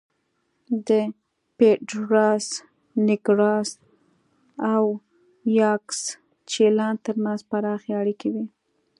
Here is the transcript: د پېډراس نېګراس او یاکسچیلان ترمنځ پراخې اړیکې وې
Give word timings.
د 0.87 0.89
پېډراس 1.57 2.47
نېګراس 3.05 3.69
او 4.73 4.83
یاکسچیلان 5.59 6.95
ترمنځ 7.05 7.39
پراخې 7.49 7.91
اړیکې 8.01 8.29
وې 8.33 8.45